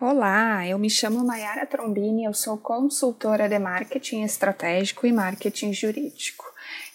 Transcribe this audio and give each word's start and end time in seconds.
Olá, 0.00 0.66
eu 0.66 0.76
me 0.76 0.90
chamo 0.90 1.24
Mayara 1.24 1.64
Trombini, 1.64 2.24
eu 2.24 2.34
sou 2.34 2.58
consultora 2.58 3.48
de 3.48 3.60
marketing 3.60 4.22
estratégico 4.22 5.06
e 5.06 5.12
marketing 5.12 5.72
jurídico. 5.72 6.44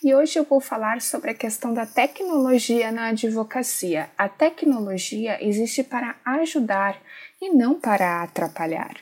E 0.03 0.13
hoje 0.13 0.37
eu 0.37 0.44
vou 0.44 0.60
falar 0.60 0.99
sobre 0.99 1.31
a 1.31 1.33
questão 1.33 1.73
da 1.73 1.85
tecnologia 1.85 2.91
na 2.91 3.07
advocacia. 3.07 4.09
A 4.17 4.27
tecnologia 4.27 5.41
existe 5.41 5.81
para 5.81 6.17
ajudar 6.25 7.01
e 7.41 7.49
não 7.54 7.79
para 7.79 8.21
atrapalhar. 8.21 8.97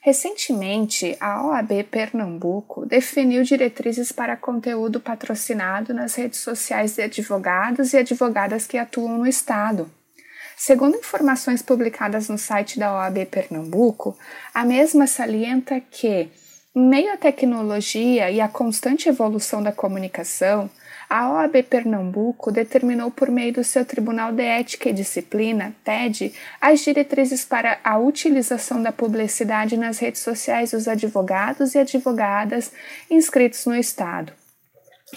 Recentemente, 0.00 1.14
a 1.20 1.46
OAB 1.46 1.84
Pernambuco 1.90 2.86
definiu 2.86 3.42
diretrizes 3.42 4.12
para 4.12 4.34
conteúdo 4.34 4.98
patrocinado 4.98 5.92
nas 5.92 6.14
redes 6.14 6.40
sociais 6.40 6.96
de 6.96 7.02
advogados 7.02 7.92
e 7.92 7.98
advogadas 7.98 8.66
que 8.66 8.78
atuam 8.78 9.18
no 9.18 9.26
Estado. 9.26 9.90
Segundo 10.58 10.96
informações 10.96 11.60
publicadas 11.60 12.30
no 12.30 12.38
site 12.38 12.78
da 12.78 12.94
OAB 12.94 13.26
Pernambuco, 13.26 14.16
a 14.54 14.64
mesma 14.64 15.06
salienta 15.06 15.78
que, 15.90 16.30
em 16.74 16.88
meio 16.88 17.12
à 17.12 17.16
tecnologia 17.18 18.30
e 18.30 18.40
à 18.40 18.48
constante 18.48 19.06
evolução 19.06 19.62
da 19.62 19.70
comunicação, 19.70 20.70
a 21.10 21.30
OAB 21.30 21.62
Pernambuco 21.62 22.50
determinou 22.50 23.10
por 23.10 23.30
meio 23.30 23.52
do 23.52 23.62
seu 23.62 23.84
Tribunal 23.84 24.32
de 24.32 24.44
Ética 24.44 24.88
e 24.88 24.94
Disciplina, 24.94 25.76
TED, 25.84 26.32
as 26.58 26.80
diretrizes 26.80 27.44
para 27.44 27.78
a 27.84 27.98
utilização 27.98 28.82
da 28.82 28.90
publicidade 28.90 29.76
nas 29.76 29.98
redes 29.98 30.22
sociais 30.22 30.70
dos 30.70 30.88
advogados 30.88 31.74
e 31.74 31.78
advogadas 31.78 32.72
inscritos 33.10 33.66
no 33.66 33.76
Estado. 33.76 34.32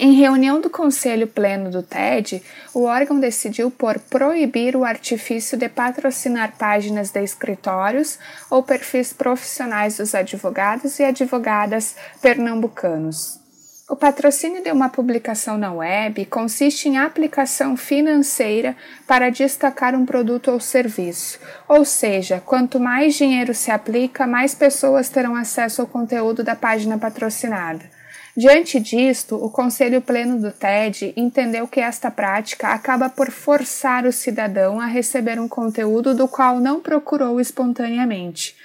Em 0.01 0.13
reunião 0.13 0.61
do 0.61 0.69
Conselho 0.69 1.27
Pleno 1.27 1.69
do 1.69 1.83
TED, 1.83 2.41
o 2.73 2.83
órgão 2.83 3.19
decidiu 3.19 3.69
por 3.69 3.99
proibir 3.99 4.73
o 4.77 4.85
artifício 4.85 5.57
de 5.57 5.67
patrocinar 5.67 6.53
páginas 6.57 7.09
de 7.09 7.21
escritórios 7.21 8.17
ou 8.49 8.63
perfis 8.63 9.11
profissionais 9.11 9.97
dos 9.97 10.15
advogados 10.15 10.99
e 10.99 11.03
advogadas 11.03 11.97
pernambucanos. 12.21 13.41
O 13.89 13.95
patrocínio 13.97 14.63
de 14.63 14.71
uma 14.71 14.87
publicação 14.87 15.57
na 15.57 15.73
web 15.73 16.25
consiste 16.27 16.87
em 16.87 16.97
aplicação 16.97 17.75
financeira 17.75 18.77
para 19.05 19.29
destacar 19.29 19.95
um 19.95 20.05
produto 20.05 20.49
ou 20.49 20.61
serviço, 20.61 21.39
ou 21.67 21.83
seja, 21.83 22.41
quanto 22.45 22.79
mais 22.79 23.15
dinheiro 23.15 23.53
se 23.53 23.69
aplica, 23.69 24.25
mais 24.25 24.55
pessoas 24.55 25.09
terão 25.09 25.35
acesso 25.35 25.81
ao 25.81 25.87
conteúdo 25.87 26.41
da 26.41 26.55
página 26.55 26.97
patrocinada. 26.97 27.98
Diante 28.37 28.79
disto, 28.79 29.35
o 29.35 29.49
Conselho 29.49 30.01
Pleno 30.01 30.39
do 30.39 30.51
TED 30.51 31.13
entendeu 31.17 31.67
que 31.67 31.79
esta 31.79 32.11
prática 32.11 32.69
acaba 32.69 33.09
por 33.09 33.31
forçar 33.31 34.05
o 34.05 34.11
cidadão 34.11 34.79
a 34.79 34.85
receber 34.85 35.39
um 35.39 35.47
conteúdo 35.47 36.13
do 36.13 36.27
qual 36.27 36.59
não 36.59 36.79
procurou 36.79 37.41
espontaneamente. 37.41 38.55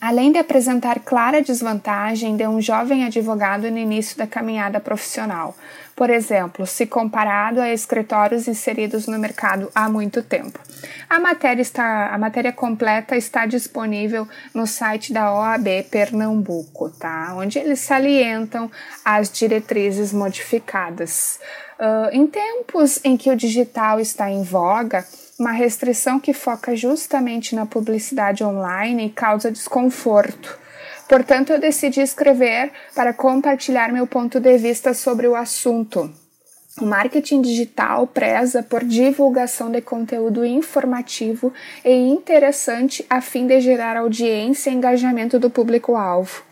Além 0.00 0.32
de 0.32 0.38
apresentar 0.38 1.00
clara 1.00 1.42
desvantagem 1.42 2.34
de 2.34 2.46
um 2.46 2.58
jovem 2.58 3.04
advogado 3.04 3.70
no 3.70 3.76
início 3.76 4.16
da 4.16 4.26
caminhada 4.26 4.80
profissional, 4.80 5.54
por 5.94 6.08
exemplo, 6.08 6.66
se 6.66 6.86
comparado 6.86 7.60
a 7.60 7.70
escritórios 7.70 8.48
inseridos 8.48 9.06
no 9.06 9.18
mercado 9.18 9.70
há 9.74 9.90
muito 9.90 10.22
tempo. 10.22 10.58
A 11.06 11.20
matéria, 11.20 11.60
está, 11.60 12.06
a 12.06 12.16
matéria 12.16 12.50
completa 12.50 13.14
está 13.14 13.44
disponível 13.44 14.26
no 14.54 14.66
site 14.66 15.12
da 15.12 15.34
OAB 15.34 15.66
Pernambuco, 15.90 16.88
tá? 16.88 17.34
onde 17.36 17.58
eles 17.58 17.80
salientam 17.80 18.70
as 19.04 19.30
diretrizes 19.30 20.14
modificadas. 20.14 21.38
Uh, 21.78 22.08
em 22.12 22.26
tempos 22.26 23.00
em 23.04 23.18
que 23.18 23.30
o 23.30 23.36
digital 23.36 24.00
está 24.00 24.30
em 24.30 24.42
voga, 24.42 25.04
uma 25.40 25.52
restrição 25.52 26.20
que 26.20 26.32
foca 26.32 26.76
justamente 26.76 27.56
na 27.56 27.66
publicidade 27.66 28.44
online 28.44 29.10
causa 29.10 29.50
desconforto 29.50 30.60
Portanto, 31.10 31.50
eu 31.52 31.58
decidi 31.58 32.00
escrever 32.00 32.70
para 32.94 33.12
compartilhar 33.12 33.92
meu 33.92 34.06
ponto 34.06 34.38
de 34.38 34.56
vista 34.56 34.94
sobre 34.94 35.26
o 35.26 35.34
assunto. 35.34 36.08
O 36.80 36.86
marketing 36.86 37.42
digital 37.42 38.06
preza 38.06 38.62
por 38.62 38.84
divulgação 38.84 39.72
de 39.72 39.80
conteúdo 39.80 40.44
informativo 40.44 41.52
e 41.84 41.90
interessante 41.90 43.04
a 43.10 43.20
fim 43.20 43.44
de 43.44 43.60
gerar 43.60 43.96
audiência 43.96 44.70
e 44.70 44.74
engajamento 44.74 45.36
do 45.36 45.50
público-alvo. 45.50 46.44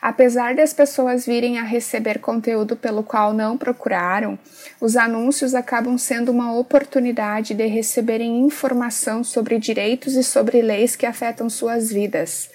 Apesar 0.00 0.54
das 0.54 0.72
pessoas 0.72 1.24
virem 1.24 1.58
a 1.58 1.62
receber 1.62 2.18
conteúdo 2.18 2.76
pelo 2.76 3.02
qual 3.02 3.32
não 3.32 3.56
procuraram, 3.56 4.38
os 4.80 4.96
anúncios 4.96 5.54
acabam 5.54 5.96
sendo 5.96 6.30
uma 6.30 6.56
oportunidade 6.56 7.54
de 7.54 7.66
receberem 7.66 8.40
informação 8.40 9.24
sobre 9.24 9.58
direitos 9.58 10.14
e 10.14 10.22
sobre 10.22 10.60
leis 10.60 10.94
que 10.94 11.06
afetam 11.06 11.48
suas 11.48 11.90
vidas. 11.90 12.50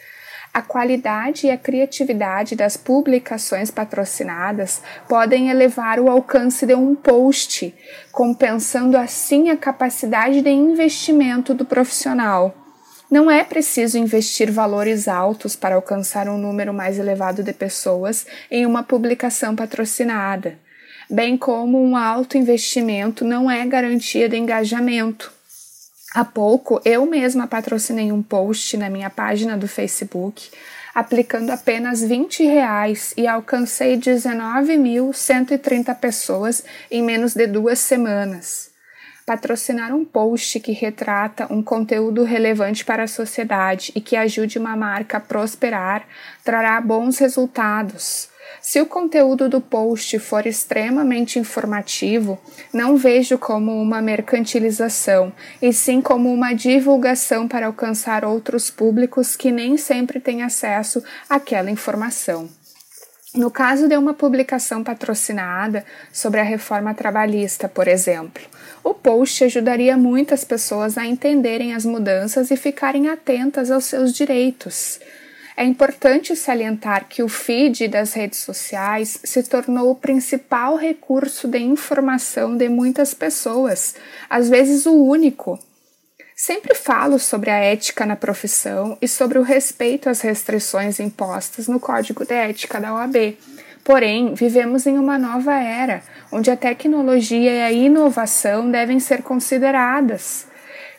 A 0.53 0.61
qualidade 0.61 1.47
e 1.47 1.49
a 1.49 1.57
criatividade 1.57 2.57
das 2.57 2.75
publicações 2.75 3.71
patrocinadas 3.71 4.81
podem 5.07 5.49
elevar 5.49 5.97
o 5.97 6.09
alcance 6.09 6.65
de 6.65 6.75
um 6.75 6.93
post, 6.93 7.73
compensando 8.11 8.97
assim 8.97 9.49
a 9.49 9.55
capacidade 9.55 10.41
de 10.41 10.49
investimento 10.49 11.53
do 11.53 11.63
profissional. 11.63 12.60
Não 13.11 13.29
é 13.29 13.43
preciso 13.43 13.97
investir 13.97 14.49
valores 14.49 15.09
altos 15.09 15.53
para 15.53 15.75
alcançar 15.75 16.29
um 16.29 16.37
número 16.37 16.73
mais 16.73 16.97
elevado 16.97 17.43
de 17.43 17.51
pessoas 17.51 18.25
em 18.49 18.65
uma 18.65 18.83
publicação 18.83 19.53
patrocinada, 19.53 20.57
bem 21.09 21.35
como 21.37 21.83
um 21.83 21.97
alto 21.97 22.37
investimento 22.37 23.25
não 23.25 23.51
é 23.51 23.65
garantia 23.65 24.29
de 24.29 24.37
engajamento. 24.37 25.29
Há 26.15 26.23
pouco, 26.23 26.79
eu 26.85 27.05
mesma 27.05 27.47
patrocinei 27.47 28.13
um 28.13 28.23
post 28.23 28.77
na 28.77 28.89
minha 28.89 29.09
página 29.09 29.57
do 29.57 29.67
Facebook, 29.67 30.49
aplicando 30.95 31.49
apenas 31.49 32.01
20 32.01 32.45
reais 32.45 33.13
e 33.17 33.27
alcancei 33.27 33.97
19.130 33.97 35.93
pessoas 35.95 36.63
em 36.89 37.03
menos 37.03 37.33
de 37.33 37.45
duas 37.45 37.79
semanas. 37.79 38.70
Patrocinar 39.25 39.93
um 39.93 40.03
post 40.03 40.59
que 40.59 40.71
retrata 40.71 41.51
um 41.51 41.61
conteúdo 41.61 42.23
relevante 42.23 42.83
para 42.83 43.03
a 43.03 43.07
sociedade 43.07 43.91
e 43.95 44.01
que 44.01 44.15
ajude 44.15 44.57
uma 44.57 44.75
marca 44.75 45.17
a 45.17 45.21
prosperar 45.21 46.05
trará 46.43 46.79
bons 46.81 47.19
resultados, 47.19 48.31
se 48.59 48.81
o 48.81 48.85
conteúdo 48.85 49.47
do 49.47 49.61
post 49.61 50.19
for 50.19 50.45
extremamente 50.45 51.39
informativo, 51.39 52.39
não 52.73 52.97
vejo 52.97 53.37
como 53.37 53.79
uma 53.81 54.01
mercantilização, 54.01 55.31
e 55.61 55.71
sim 55.71 56.01
como 56.01 56.31
uma 56.33 56.53
divulgação 56.53 57.47
para 57.47 57.67
alcançar 57.67 58.25
outros 58.25 58.69
públicos 58.69 59.35
que 59.35 59.51
nem 59.51 59.77
sempre 59.77 60.19
têm 60.19 60.43
acesso 60.43 61.03
àquela 61.29 61.71
informação. 61.71 62.49
No 63.33 63.49
caso 63.49 63.87
de 63.87 63.95
uma 63.95 64.13
publicação 64.13 64.83
patrocinada 64.83 65.85
sobre 66.11 66.41
a 66.41 66.43
reforma 66.43 66.93
trabalhista, 66.93 67.69
por 67.69 67.87
exemplo, 67.87 68.43
o 68.83 68.93
post 68.93 69.45
ajudaria 69.45 69.95
muitas 69.95 70.43
pessoas 70.43 70.97
a 70.97 71.05
entenderem 71.05 71.73
as 71.73 71.85
mudanças 71.85 72.51
e 72.51 72.57
ficarem 72.57 73.07
atentas 73.07 73.71
aos 73.71 73.85
seus 73.85 74.11
direitos. 74.11 74.99
É 75.55 75.63
importante 75.63 76.35
salientar 76.35 77.07
que 77.07 77.23
o 77.23 77.29
feed 77.29 77.87
das 77.87 78.11
redes 78.11 78.39
sociais 78.39 79.21
se 79.23 79.43
tornou 79.43 79.91
o 79.91 79.95
principal 79.95 80.75
recurso 80.75 81.47
de 81.47 81.59
informação 81.59 82.57
de 82.57 82.67
muitas 82.67 83.13
pessoas, 83.13 83.95
às 84.29 84.49
vezes 84.49 84.85
o 84.85 84.91
único. 84.93 85.57
Sempre 86.43 86.73
falo 86.73 87.19
sobre 87.19 87.51
a 87.51 87.57
ética 87.57 88.03
na 88.03 88.15
profissão 88.15 88.97
e 88.99 89.07
sobre 89.07 89.37
o 89.37 89.43
respeito 89.43 90.09
às 90.09 90.21
restrições 90.21 90.99
impostas 90.99 91.67
no 91.67 91.79
Código 91.79 92.25
de 92.25 92.33
Ética 92.33 92.79
da 92.79 92.95
OAB. 92.95 93.37
Porém, 93.83 94.33
vivemos 94.33 94.87
em 94.87 94.97
uma 94.97 95.19
nova 95.19 95.53
era, 95.53 96.01
onde 96.31 96.49
a 96.49 96.57
tecnologia 96.57 97.51
e 97.51 97.61
a 97.61 97.71
inovação 97.71 98.71
devem 98.71 98.99
ser 98.99 99.21
consideradas. 99.21 100.47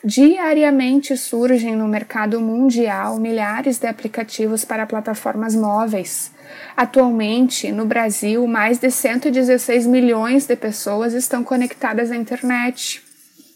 Diariamente 0.01 1.17
surgem 1.17 1.75
no 1.75 1.89
mercado 1.89 2.39
mundial 2.39 3.19
milhares 3.19 3.77
de 3.77 3.87
aplicativos 3.87 4.63
para 4.63 4.85
plataformas 4.85 5.53
móveis. 5.53 6.31
Atualmente, 6.73 7.69
no 7.69 7.85
Brasil, 7.85 8.47
mais 8.47 8.77
de 8.77 8.89
116 8.89 9.87
milhões 9.87 10.45
de 10.45 10.55
pessoas 10.55 11.11
estão 11.11 11.43
conectadas 11.43 12.11
à 12.11 12.15
internet. 12.15 13.03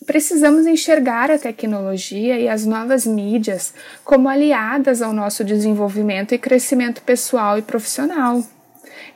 Precisamos 0.07 0.65
enxergar 0.65 1.29
a 1.29 1.37
tecnologia 1.37 2.39
e 2.39 2.47
as 2.47 2.65
novas 2.65 3.05
mídias 3.05 3.73
como 4.05 4.29
aliadas 4.29 5.01
ao 5.01 5.11
nosso 5.11 5.43
desenvolvimento 5.43 6.33
e 6.33 6.37
crescimento 6.37 7.01
pessoal 7.01 7.57
e 7.57 7.61
profissional. 7.61 8.41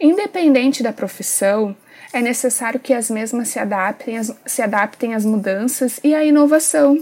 Independente 0.01 0.83
da 0.83 0.91
profissão, 0.91 1.73
é 2.11 2.21
necessário 2.21 2.77
que 2.77 2.93
as 2.93 3.09
mesmas 3.09 3.47
se 3.47 3.57
adaptem, 3.57 4.19
se 4.45 4.61
adaptem 4.61 5.15
às 5.15 5.23
mudanças 5.23 5.97
e 6.03 6.13
à 6.13 6.25
inovação. 6.25 7.01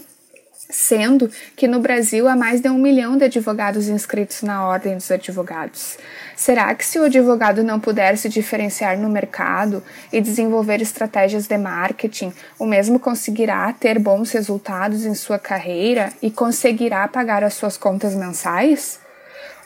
Sendo 0.70 1.32
que 1.56 1.68
no 1.68 1.80
Brasil 1.80 2.28
há 2.28 2.36
mais 2.36 2.62
de 2.62 2.70
um 2.70 2.78
milhão 2.78 3.18
de 3.18 3.26
advogados 3.26 3.88
inscritos 3.88 4.44
na 4.44 4.68
Ordem 4.68 4.96
dos 4.96 5.10
Advogados. 5.10 5.98
Será 6.36 6.74
que, 6.76 6.86
se 6.86 7.00
o 7.00 7.06
advogado 7.06 7.64
não 7.64 7.80
puder 7.80 8.16
se 8.18 8.30
diferenciar 8.30 8.98
no 8.98 9.10
mercado 9.10 9.84
e 10.14 10.22
desenvolver 10.22 10.80
estratégias 10.80 11.48
de 11.48 11.58
marketing, 11.58 12.32
o 12.60 12.66
mesmo 12.66 13.00
conseguirá 13.00 13.74
ter 13.74 13.98
bons 13.98 14.32
resultados 14.32 15.06
em 15.06 15.16
sua 15.16 15.40
carreira 15.40 16.14
e 16.22 16.30
conseguirá 16.30 17.08
pagar 17.08 17.44
as 17.44 17.56
suas 17.56 17.76
contas 17.76 18.14
mensais? 18.14 19.00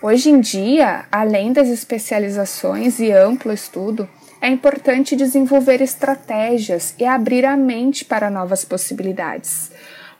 Hoje 0.01 0.29
em 0.29 0.39
dia, 0.39 1.05
além 1.11 1.51
das 1.51 1.67
especializações 1.67 2.99
e 2.99 3.11
amplo 3.11 3.51
estudo, 3.51 4.07
é 4.41 4.49
importante 4.49 5.15
desenvolver 5.15 5.81
estratégias 5.81 6.93
e 6.99 7.05
abrir 7.05 7.45
a 7.45 7.55
mente 7.55 8.03
para 8.03 8.29
novas 8.29 8.65
possibilidades. 8.65 9.71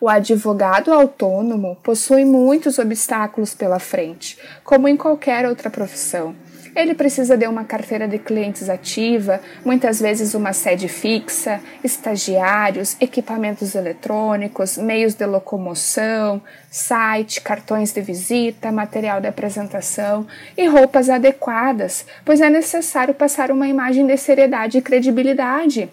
O 0.04 0.10
advogado 0.10 0.92
autônomo 0.92 1.78
possui 1.82 2.26
muitos 2.26 2.78
obstáculos 2.78 3.54
pela 3.54 3.80
frente, 3.80 4.38
como 4.62 4.86
em 4.90 4.98
qualquer 4.98 5.48
outra 5.48 5.70
profissão. 5.70 6.36
Ele 6.76 6.94
precisa 6.94 7.38
de 7.38 7.48
uma 7.48 7.64
carteira 7.64 8.06
de 8.06 8.20
clientes 8.20 8.70
ativa, 8.70 9.40
muitas 9.64 10.02
vezes 10.02 10.34
uma 10.34 10.52
sede 10.52 10.90
fixa, 10.90 11.62
estagiários, 11.82 12.98
equipamentos 13.00 13.76
eletrônicos, 13.76 14.78
meios 14.78 15.14
de 15.14 15.26
locomoção, 15.26 16.42
site, 16.70 17.40
cartões 17.40 17.94
de 17.94 18.02
visita, 18.02 18.74
material 18.74 19.22
de 19.22 19.28
apresentação 19.28 20.28
e 20.58 20.68
roupas 20.68 21.10
adequadas, 21.10 22.06
pois 22.26 22.42
é 22.42 22.50
necessário 22.50 23.14
passar 23.14 23.52
uma 23.52 23.70
imagem 23.70 24.06
de 24.06 24.18
seriedade 24.18 24.80
e 24.80 24.82
credibilidade. 24.82 25.90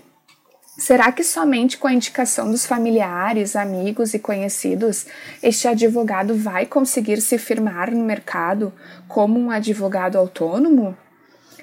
Será 0.81 1.13
que 1.13 1.23
somente 1.23 1.77
com 1.77 1.87
a 1.87 1.93
indicação 1.93 2.51
dos 2.51 2.65
familiares, 2.65 3.55
amigos 3.55 4.15
e 4.15 4.19
conhecidos 4.19 5.05
este 5.43 5.69
advogado 5.69 6.35
vai 6.35 6.65
conseguir 6.65 7.21
se 7.21 7.37
firmar 7.37 7.91
no 7.91 8.03
mercado 8.03 8.73
como 9.07 9.39
um 9.39 9.51
advogado 9.51 10.17
autônomo? 10.17 10.97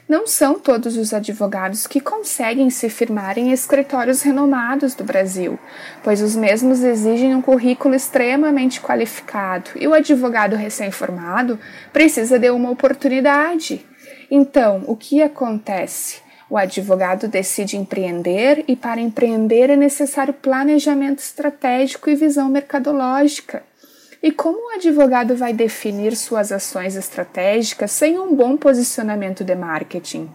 Não 0.08 0.28
são 0.28 0.60
todos 0.60 0.96
os 0.96 1.16
advogados 1.16 1.88
que 1.88 2.00
conseguem 2.00 2.69
se 2.69 2.92
firmar 2.92 3.40
em 3.40 3.52
escritórios 3.52 4.22
renomados 4.22 4.94
do 4.94 5.04
Brasil, 5.04 5.58
pois 6.04 6.22
os 6.22 6.36
mesmos 6.36 6.84
exigem 6.84 7.34
um 7.34 7.42
currículo 7.42 7.96
extremamente 7.96 8.80
qualificado 8.80 9.72
e 9.78 9.88
o 9.88 9.96
advogado 9.96 10.56
recém-formado 10.56 11.60
precisa 11.92 12.38
de 12.38 12.52
uma 12.52 12.69
oportunidade. 12.69 13.84
Então, 14.30 14.84
o 14.86 14.96
que 14.96 15.24
acontece? 15.24 16.27
O 16.50 16.58
advogado 16.58 17.28
decide 17.28 17.76
empreender 17.76 18.64
e, 18.68 18.76
para 18.76 19.02
empreender, 19.02 19.70
é 19.70 19.76
necessário 19.76 20.34
planejamento 20.34 21.20
estratégico 21.20 22.10
e 22.10 22.16
visão 22.16 22.48
mercadológica. 22.48 23.64
E 24.24 24.32
como 24.32 24.68
o 24.68 24.76
advogado 24.76 25.36
vai 25.36 25.52
definir 25.52 26.16
suas 26.16 26.52
ações 26.52 26.96
estratégicas 26.96 27.92
sem 27.92 28.18
um 28.18 28.34
bom 28.34 28.56
posicionamento 28.56 29.44
de 29.44 29.56
marketing? 29.56 30.30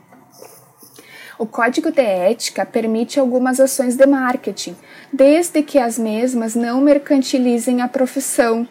O 1.39 1.47
código 1.47 1.91
de 1.91 2.03
ética 2.03 2.65
permite 2.65 3.19
algumas 3.19 3.59
ações 3.59 3.97
de 3.97 4.07
marketing, 4.07 4.77
desde 5.11 5.63
que 5.63 5.79
as 5.79 5.99
mesmas 5.99 6.55
não 6.55 6.81
mercantilizem 6.81 7.81
a 7.81 7.89
profissão. 7.89 8.69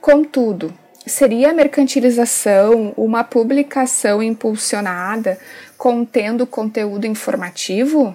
Contudo, 0.00 0.74
seria 1.06 1.50
a 1.50 1.54
mercantilização 1.54 2.92
uma 2.96 3.24
publicação 3.24 4.22
impulsionada 4.22 5.38
contendo 5.76 6.46
conteúdo 6.46 7.06
informativo? 7.06 8.14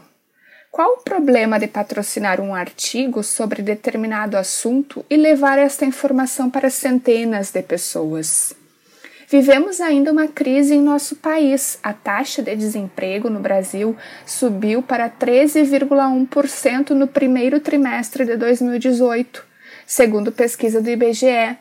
Qual 0.71 0.95
o 0.95 1.03
problema 1.03 1.57
de 1.57 1.67
patrocinar 1.67 2.41
um 2.41 2.53
artigo 2.53 3.23
sobre 3.23 3.61
determinado 3.61 4.35
assunto 4.35 5.05
e 5.09 5.15
levar 5.15 5.57
esta 5.57 5.85
informação 5.85 6.49
para 6.49 6.69
centenas 6.69 7.49
de 7.49 7.61
pessoas? 7.61 8.53
Vivemos 9.27 9.81
ainda 9.81 10.11
uma 10.11 10.27
crise 10.27 10.75
em 10.75 10.81
nosso 10.81 11.15
país. 11.15 11.79
A 11.81 11.93
taxa 11.93 12.43
de 12.43 12.55
desemprego 12.55 13.29
no 13.29 13.39
Brasil 13.39 13.95
subiu 14.25 14.83
para 14.83 15.09
13,1% 15.09 16.89
no 16.91 17.07
primeiro 17.07 17.59
trimestre 17.59 18.23
de 18.25 18.37
2018, 18.37 19.43
segundo 19.87 20.31
pesquisa 20.31 20.81
do 20.81 20.89
IBGE. 20.89 21.57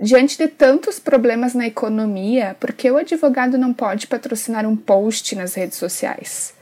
Diante 0.00 0.38
de 0.38 0.46
tantos 0.46 1.00
problemas 1.00 1.54
na 1.54 1.66
economia, 1.66 2.56
por 2.60 2.72
que 2.72 2.88
o 2.88 2.96
advogado 2.96 3.58
não 3.58 3.72
pode 3.74 4.06
patrocinar 4.06 4.64
um 4.64 4.76
post 4.76 5.34
nas 5.34 5.54
redes 5.54 5.76
sociais? 5.76 6.54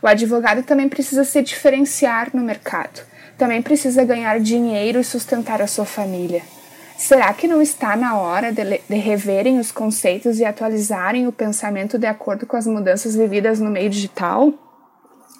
O 0.00 0.06
advogado 0.06 0.62
também 0.62 0.88
precisa 0.88 1.24
se 1.24 1.42
diferenciar 1.42 2.30
no 2.32 2.40
mercado, 2.40 3.02
também 3.36 3.60
precisa 3.60 4.04
ganhar 4.04 4.38
dinheiro 4.38 5.00
e 5.00 5.04
sustentar 5.04 5.60
a 5.60 5.66
sua 5.66 5.84
família. 5.84 6.42
Será 6.96 7.34
que 7.34 7.48
não 7.48 7.60
está 7.60 7.96
na 7.96 8.16
hora 8.16 8.52
de, 8.52 8.62
de, 8.88 8.96
reverem 8.96 9.58
os 9.58 9.72
conceitos 9.72 10.38
e 10.38 10.44
atualizarem 10.44 11.26
o 11.26 11.32
pensamento 11.32 11.98
de 11.98 12.06
acordo 12.06 12.46
com 12.46 12.56
as 12.56 12.68
mudanças 12.68 13.16
vividas 13.16 13.58
no 13.58 13.70
meio 13.70 13.90
digital? 13.90 14.54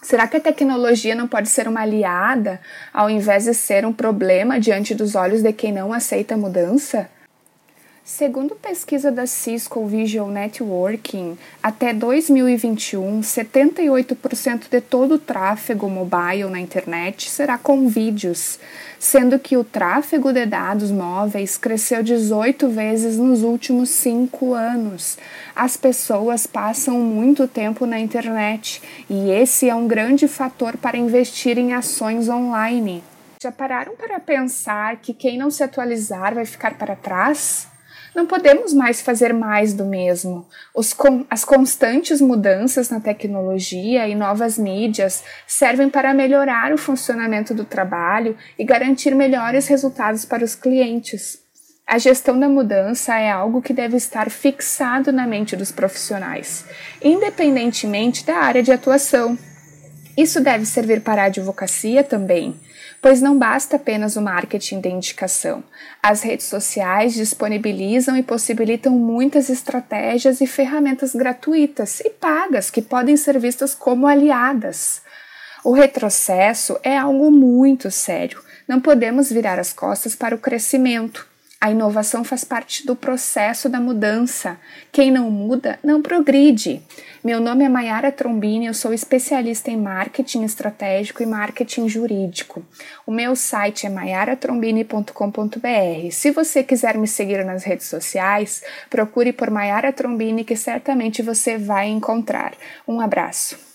Será 0.02 0.26
que 0.26 0.36
a 0.36 0.40
tecnologia 0.40 1.14
não 1.14 1.28
pode 1.28 1.48
ser 1.48 1.68
uma 1.68 1.82
aliada 1.82 2.60
ao 2.92 3.08
invés 3.08 3.44
de 3.44 3.54
ser 3.54 3.86
um 3.86 3.92
problema 3.92 4.58
diante 4.58 4.92
dos 4.92 5.14
olhos 5.14 5.40
de 5.40 5.52
quem 5.52 5.72
não 5.72 5.92
aceita 5.92 6.34
a 6.34 6.36
mudança? 6.36 7.08
Segundo 8.06 8.54
pesquisa 8.54 9.10
da 9.10 9.26
Cisco 9.26 9.86
Visual 9.86 10.28
Networking, 10.28 11.38
até 11.62 11.94
2021, 11.94 13.22
78% 13.22 14.68
de 14.70 14.78
todo 14.82 15.14
o 15.14 15.18
tráfego 15.18 15.88
mobile 15.88 16.50
na 16.50 16.60
internet 16.60 17.30
será 17.30 17.56
com 17.56 17.88
vídeos, 17.88 18.58
sendo 18.98 19.38
que 19.38 19.56
o 19.56 19.64
tráfego 19.64 20.34
de 20.34 20.44
dados 20.44 20.90
móveis 20.90 21.56
cresceu 21.56 22.02
18 22.02 22.68
vezes 22.68 23.16
nos 23.16 23.42
últimos 23.42 23.88
cinco 23.88 24.52
anos. 24.52 25.16
As 25.56 25.74
pessoas 25.74 26.46
passam 26.46 27.00
muito 27.00 27.48
tempo 27.48 27.86
na 27.86 27.98
internet 27.98 28.82
e 29.08 29.30
esse 29.30 29.70
é 29.70 29.74
um 29.74 29.88
grande 29.88 30.28
fator 30.28 30.76
para 30.76 30.98
investir 30.98 31.56
em 31.56 31.72
ações 31.72 32.28
online. 32.28 33.02
Já 33.42 33.50
pararam 33.50 33.96
para 33.96 34.20
pensar 34.20 34.96
que 34.96 35.14
quem 35.14 35.38
não 35.38 35.50
se 35.50 35.62
atualizar 35.62 36.34
vai 36.34 36.44
ficar 36.44 36.76
para 36.76 36.94
trás? 36.94 37.72
Não 38.14 38.26
podemos 38.26 38.72
mais 38.72 39.02
fazer 39.02 39.34
mais 39.34 39.74
do 39.74 39.84
mesmo. 39.84 40.46
Os, 40.72 40.94
as 41.28 41.44
constantes 41.44 42.20
mudanças 42.20 42.88
na 42.88 43.00
tecnologia 43.00 44.06
e 44.06 44.14
novas 44.14 44.56
mídias 44.56 45.24
servem 45.46 45.90
para 45.90 46.14
melhorar 46.14 46.72
o 46.72 46.78
funcionamento 46.78 47.52
do 47.52 47.64
trabalho 47.64 48.36
e 48.56 48.64
garantir 48.64 49.14
melhores 49.14 49.66
resultados 49.66 50.24
para 50.24 50.44
os 50.44 50.54
clientes. 50.54 51.42
A 51.86 51.98
gestão 51.98 52.38
da 52.38 52.48
mudança 52.48 53.18
é 53.18 53.30
algo 53.30 53.60
que 53.60 53.74
deve 53.74 53.96
estar 53.96 54.30
fixado 54.30 55.12
na 55.12 55.26
mente 55.26 55.54
dos 55.54 55.70
profissionais, 55.70 56.64
independentemente 57.02 58.24
da 58.24 58.36
área 58.36 58.62
de 58.62 58.72
atuação. 58.72 59.36
Isso 60.16 60.40
deve 60.40 60.64
servir 60.64 61.02
para 61.02 61.22
a 61.22 61.26
advocacia 61.26 62.02
também, 62.02 62.54
pois 63.04 63.20
não 63.20 63.36
basta 63.36 63.76
apenas 63.76 64.16
o 64.16 64.22
marketing 64.22 64.80
de 64.80 64.88
indicação. 64.88 65.62
As 66.02 66.22
redes 66.22 66.46
sociais 66.46 67.12
disponibilizam 67.12 68.16
e 68.16 68.22
possibilitam 68.22 68.94
muitas 68.94 69.50
estratégias 69.50 70.40
e 70.40 70.46
ferramentas 70.46 71.14
gratuitas 71.14 72.00
e 72.00 72.08
pagas 72.08 72.70
que 72.70 72.80
podem 72.80 73.14
ser 73.14 73.38
vistas 73.38 73.74
como 73.74 74.06
aliadas. 74.06 75.02
O 75.62 75.72
retrocesso 75.72 76.78
é 76.82 76.96
algo 76.96 77.30
muito 77.30 77.90
sério. 77.90 78.40
Não 78.66 78.80
podemos 78.80 79.30
virar 79.30 79.58
as 79.58 79.70
costas 79.70 80.14
para 80.14 80.34
o 80.34 80.38
crescimento. 80.38 81.33
A 81.64 81.70
inovação 81.70 82.22
faz 82.22 82.44
parte 82.44 82.86
do 82.86 82.94
processo 82.94 83.70
da 83.70 83.80
mudança. 83.80 84.58
Quem 84.92 85.10
não 85.10 85.30
muda, 85.30 85.78
não 85.82 86.02
progride. 86.02 86.82
Meu 87.24 87.40
nome 87.40 87.64
é 87.64 87.70
Mayara 87.70 88.12
Trombini, 88.12 88.66
eu 88.66 88.74
sou 88.74 88.92
especialista 88.92 89.70
em 89.70 89.76
marketing 89.78 90.42
estratégico 90.42 91.22
e 91.22 91.26
marketing 91.26 91.88
jurídico. 91.88 92.62
O 93.06 93.10
meu 93.10 93.34
site 93.34 93.86
é 93.86 93.88
mayaratrombini.com.br. 93.88 96.10
Se 96.10 96.30
você 96.30 96.62
quiser 96.62 96.98
me 96.98 97.08
seguir 97.08 97.42
nas 97.46 97.64
redes 97.64 97.86
sociais, 97.86 98.62
procure 98.90 99.32
por 99.32 99.48
Mayara 99.48 99.90
Trombini 99.90 100.44
que 100.44 100.56
certamente 100.56 101.22
você 101.22 101.56
vai 101.56 101.88
encontrar. 101.88 102.52
Um 102.86 103.00
abraço. 103.00 103.73